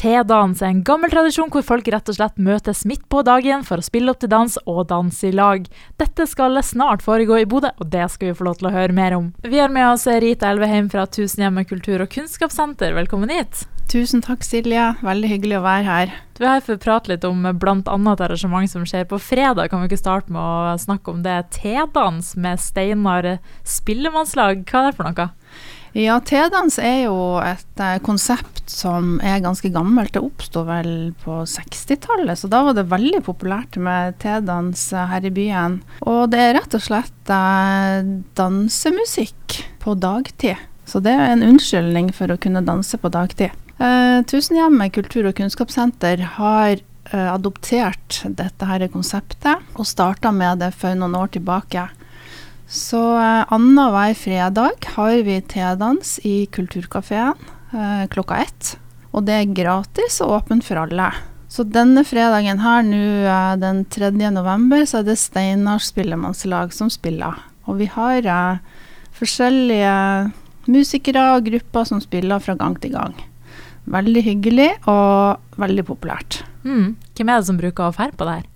[0.00, 3.82] T-dans er en gammel tradisjon hvor folk rett og slett møtes midt på dagen for
[3.82, 5.66] å spille opp til dans og danse i lag.
[6.00, 8.96] Dette skal snart foregå i Bodø, og det skal vi få lov til å høre
[8.96, 9.26] mer om.
[9.44, 12.96] Vi har med oss Rita Elveheim fra Tusenhjemmet kultur- og kunnskapssenter.
[12.96, 13.66] Velkommen hit.
[13.92, 14.86] Tusen takk, Silje.
[15.04, 16.14] Veldig hyggelig å være her.
[16.38, 17.76] Du er her for å prate litt om bl.a.
[17.82, 19.68] et arrangement som skjer på fredag.
[19.68, 21.42] Kan vi ikke starte med å snakke om det?
[21.58, 23.34] T-dans med Steinar
[23.68, 24.64] spillemannslag.
[24.64, 25.28] Hva er det for noe?
[25.96, 30.12] Ja, T-dans er jo et eh, konsept som er ganske gammelt.
[30.14, 35.26] Det oppsto vel på 60-tallet, så da var det veldig populært med T-dans eh, her
[35.26, 35.80] i byen.
[36.06, 38.06] Og det er rett og slett eh,
[38.38, 40.62] dansemusikk på dagtid.
[40.86, 43.50] Så det er en unnskyldning for å kunne danse på dagtid.
[43.82, 50.94] Eh, Tusenhjemmet kultur- og kunnskapssenter har adoptert dette her konseptet, og starta med det for
[50.94, 51.88] noen år tilbake.
[52.70, 57.34] Så eh, annenhver fredag har vi T-dans i Kulturkafeen
[57.74, 58.76] eh, klokka ett.
[59.10, 61.08] Og det er gratis og åpent for alle.
[61.50, 64.12] Så denne fredagen her nå, eh, den 3.
[64.30, 67.42] november, så er det Steinar spillemannslag som spiller.
[67.66, 68.62] Og vi har eh,
[69.18, 70.30] forskjellige
[70.70, 73.18] musikere og grupper som spiller fra gang til gang.
[73.90, 76.44] Veldig hyggelig og veldig populært.
[76.62, 76.94] Mm.
[77.18, 78.48] Hvem er det som bruker å ferde på det her?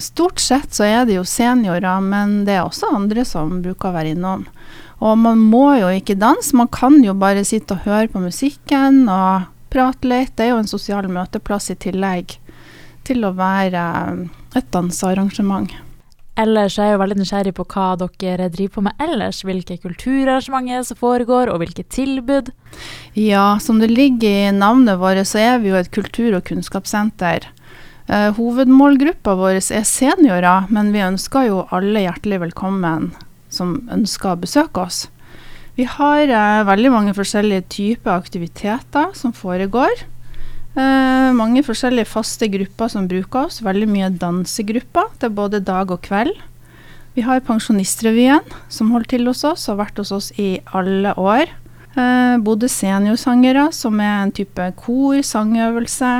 [0.00, 3.96] Stort sett så er det jo seniorer, men det er også andre som bruker å
[3.98, 4.46] være innom.
[5.00, 9.06] Og man må jo ikke danse, man kan jo bare sitte og høre på musikken
[9.08, 10.34] og prate litt.
[10.36, 12.36] Det er jo en sosial møteplass i tillegg
[13.08, 14.26] til å være eh,
[14.60, 15.72] et dansearrangement.
[16.40, 19.42] Ellers er jeg jo veldig nysgjerrig på hva dere driver på med ellers.
[19.44, 22.52] Hvilke kulturarrangementer som foregår, og hvilke tilbud.
[23.18, 27.50] Ja, som det ligger i navnet vårt, så er vi jo et kultur- og kunnskapssenter.
[28.10, 33.12] Uh, hovedmålgruppa vår er seniorer, men vi ønsker jo alle hjertelig velkommen
[33.54, 35.04] som ønsker å besøke oss.
[35.78, 40.02] Vi har eh, veldig mange forskjellige typer aktiviteter som foregår.
[40.74, 43.62] Eh, mange forskjellige faste grupper som bruker oss.
[43.64, 46.34] Veldig mye dansegrupper til både dag og kveld.
[47.16, 51.14] Vi har Pensjonistrevyen som holder til hos oss, og har vært hos oss i alle
[51.16, 51.50] år.
[52.44, 56.12] Både seniorsangere, som er en type kor, sangøvelse.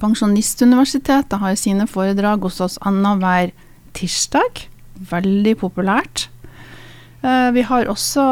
[0.00, 3.52] Pensjonistuniversitetet har sine foredrag hos oss annenhver
[3.96, 4.66] tirsdag.
[5.10, 6.28] Veldig populært.
[7.20, 8.24] Uh, vi har også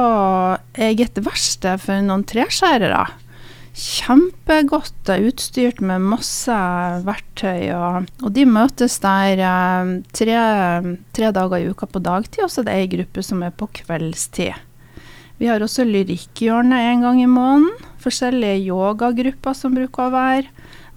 [0.80, 3.04] eget verksted for noen treskjærere.
[3.78, 6.54] Kjempegodt utstyrt med masse
[7.04, 7.68] verktøy.
[7.76, 10.38] Og, og de møtes der uh, tre,
[11.12, 13.68] tre, dager i uka på dagtid, og så er det ei gruppe som er på
[13.82, 14.56] kveldstid.
[15.38, 17.84] Vi har også lyrikkhjørnet en gang i måneden.
[18.02, 20.48] Forskjellige yogagrupper som bruker å være.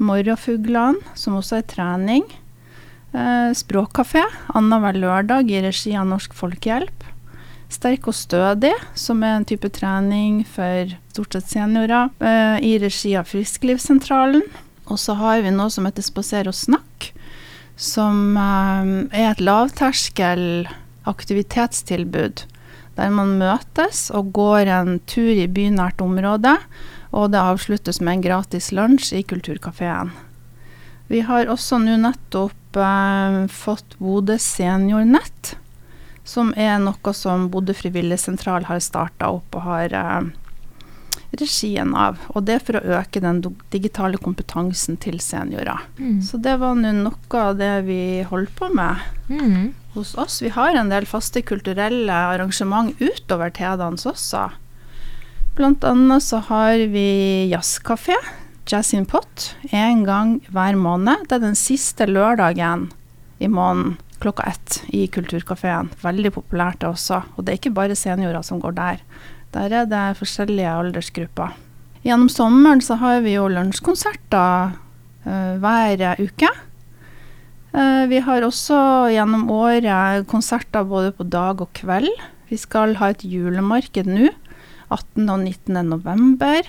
[0.02, 2.26] Morgenfuglene, som også er trening.
[3.12, 4.24] Eh, språkkafé
[4.56, 7.08] annenhver lørdag i regi av Norsk Folkehjelp.
[7.72, 13.16] Sterk og stødig, som er en type trening for stort sett seniorer, eh, i regi
[13.16, 14.44] av Frisklivssentralen.
[14.88, 17.12] Og så har vi noe som heter Spaser og snakk,
[17.78, 20.68] som eh, er et lavterskel
[21.08, 22.46] aktivitetstilbud.
[23.02, 26.60] Der man møtes og går en tur i bynært område
[27.12, 30.14] og det avsluttes med en gratis lunsj i Kulturkafeen.
[31.12, 35.56] Vi har også nå nettopp eh, fått Bodø seniornett,
[36.24, 40.30] som er noe som Bodø frivilligsentral har starta opp og har eh,
[41.36, 42.22] regien av.
[42.32, 43.44] Og det er for å øke den
[43.76, 45.84] digitale kompetansen til seniorer.
[46.00, 46.22] Mm.
[46.24, 49.70] Så det var nå noe av det vi holdt på med mm.
[49.94, 50.42] Hos oss.
[50.42, 54.50] Vi har en del faste kulturelle arrangement utover T-dans også.
[55.58, 58.16] Blant annet så har vi jazzkafé,
[58.70, 61.26] Jazz in Pot, en gang hver måned.
[61.28, 62.88] Det er den siste lørdagen
[63.42, 65.90] i måneden klokka ett i Kulturkafeen.
[66.04, 67.24] Veldig populært det også.
[67.36, 69.02] Og det er ikke bare seniorer som går der.
[69.52, 71.56] Der er det forskjellige aldersgrupper.
[72.06, 74.76] Gjennom sommeren så har vi jo lunsjkonserter
[75.26, 76.50] uh, hver uke.
[77.72, 78.78] Uh, vi har også
[79.14, 82.12] gjennom året konserter både på dag og kveld.
[82.52, 84.28] Vi skal ha et julemarked nå
[84.92, 85.30] 18.
[85.30, 85.78] og 19.
[85.88, 86.68] november.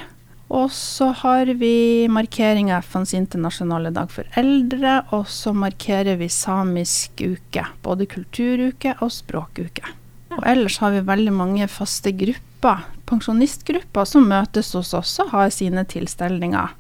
[0.53, 6.29] Og så har vi markering av FNs internasjonale dag for eldre, og så markerer vi
[6.29, 7.65] samisk uke.
[7.83, 9.95] Både kulturuke og språkuke.
[10.37, 15.51] Og ellers har vi veldig mange faste grupper, pensjonistgrupper, som møtes hos oss og har
[15.53, 16.77] sine tilstelninger.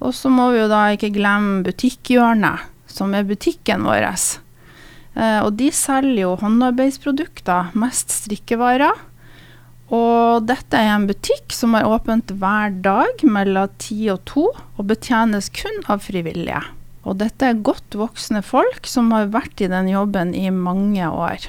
[0.00, 4.08] Og så må vi jo da ikke glemme butikkhjørnet, som er butikken vår.
[4.08, 9.04] Eh, og de selger jo håndarbeidsprodukter, mest strikkevarer.
[9.94, 14.88] Og dette er en butikk som har åpent hver dag mellom ti og to, og
[14.90, 16.60] betjenes kun av frivillige.
[17.08, 21.48] Og dette er godt voksne folk som har vært i den jobben i mange år.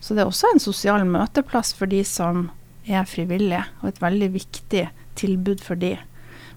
[0.00, 2.48] Så det er også en sosial møteplass for de som
[2.88, 4.86] er frivillige, og et veldig viktig
[5.20, 5.94] tilbud for de.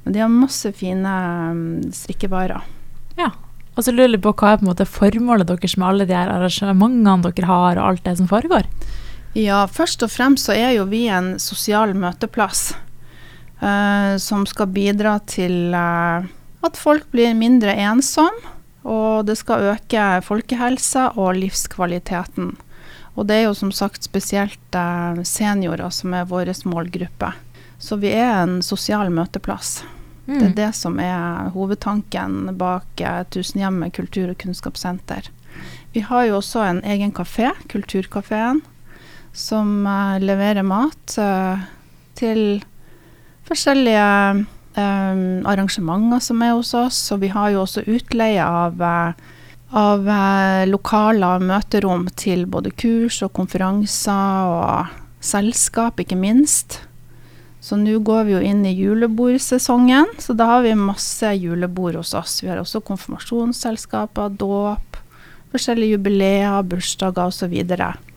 [0.03, 1.13] Men de har masse fine
[1.51, 2.63] um, strikkevarer.
[3.19, 3.29] Ja.
[3.73, 6.15] Og så lurer jeg på hva er på en måte formålet deres med alle de
[6.17, 8.67] her arrangementene dere har, og alt det som foregår?
[9.33, 12.75] Ja, først og fremst så er jo vi en sosial møteplass
[13.63, 16.27] uh, som skal bidra til uh,
[16.63, 18.51] at folk blir mindre ensomme,
[18.83, 22.51] og det skal øke folkehelsa og livskvaliteten.
[23.15, 27.31] Og det er jo som sagt spesielt uh, seniorer som er vår målgruppe.
[27.81, 29.81] Så vi er en sosial møteplass.
[30.25, 30.37] Mm.
[30.39, 35.27] Det er det som er hovedtanken bak eh, Tusenhjemmet kultur- og kunnskapssenter.
[35.93, 38.63] Vi har jo også en egen kafé, Kulturkafeen,
[39.33, 41.61] som uh, leverer mat uh,
[42.17, 42.63] til
[43.45, 44.07] forskjellige
[44.77, 47.03] um, arrangementer som er hos oss.
[47.13, 48.81] Og vi har jo også utleie av,
[49.83, 50.09] av
[50.69, 56.81] lokaler og møterom til både kurs og konferanser og selskap, ikke minst.
[57.63, 62.11] Så nå går vi jo inn i julebordsesongen, så da har vi masse julebord hos
[62.19, 62.41] oss.
[62.43, 64.97] Vi har også konfirmasjonsselskaper, dåp,
[65.53, 67.55] forskjellige jubileer, bursdager osv.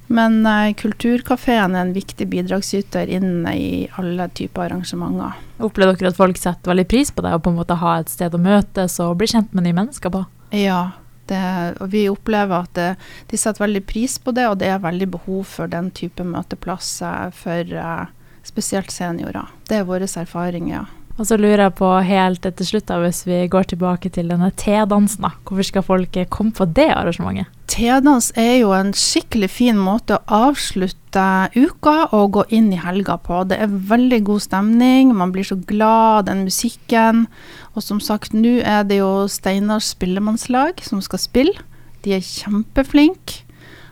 [0.07, 5.39] Men eh, Kulturkafeen er en viktig bidragsyter inn i alle typer arrangementer.
[5.63, 8.11] Opplever dere at folk setter veldig pris på det, å på en måte ha et
[8.11, 10.25] sted å møtes og bli kjent med nye mennesker på?
[10.59, 10.83] Ja,
[11.31, 11.45] det,
[11.79, 12.91] og vi opplever at det,
[13.31, 17.31] de setter veldig pris på det, og det er veldig behov for den type møteplasser
[17.35, 18.07] for uh,
[18.47, 19.51] spesielt seniorer.
[19.69, 20.75] Det er våre erfaringer.
[20.77, 20.87] ja.
[21.17, 24.51] Og så lurer jeg på helt til slutt, da, hvis vi går tilbake til denne
[24.61, 25.31] tedansen, da.
[25.49, 27.49] Hvorfor skal folk komme på det arrangementet?
[27.73, 31.25] T-dans er jo en skikkelig fin måte å avslutte
[31.57, 33.43] uka og gå inn i helga på.
[33.49, 37.25] Det er veldig god stemning, man blir så glad den musikken.
[37.73, 41.67] Og som sagt, nå er det jo Steinars spillemannslag som skal spille.
[42.05, 43.43] De er kjempeflinke.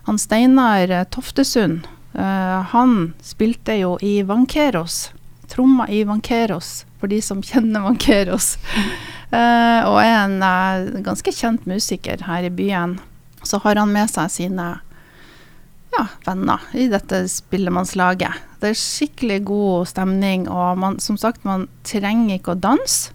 [0.04, 5.08] Han Steinar Toftesund Uh, han spilte jo i Vankeros.
[5.50, 8.54] Tromma i Vankeros, for de som kjenner Vankeros.
[9.34, 12.98] Uh, og er en uh, ganske kjent musiker her i byen.
[13.42, 14.68] Så har han med seg sine
[15.94, 18.40] ja, venner i dette spillemannslaget.
[18.62, 23.12] Det er skikkelig god stemning, og man, som sagt, man trenger ikke å danse.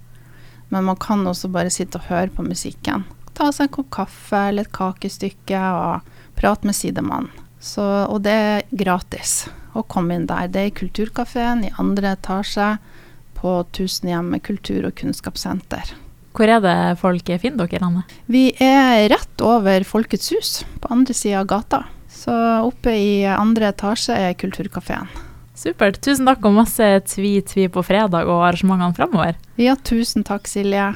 [0.69, 3.07] Men man kan også bare sitte og høre på musikken.
[3.33, 7.31] Ta seg en kopp kaffe eller et kakestykke og prate med sidemannen.
[7.59, 10.47] Så, og det er gratis å komme inn der.
[10.47, 12.77] Det er i Kulturkafeen i andre etasje
[13.39, 15.93] på Tusenhjemmet kultur- og kunnskapssenter.
[16.35, 18.03] Hvor er det folk finner dere, Anne?
[18.31, 21.81] Vi er rett over Folkets hus, på andre sida av gata.
[22.09, 22.35] Så
[22.65, 25.09] oppe i andre etasje er Kulturkafeen.
[25.59, 25.99] Supert.
[25.99, 29.35] Tusen takk og masse tvi-tvi på fredag og arrangementene framover.
[29.59, 30.93] Ja, tusen takk, Silje.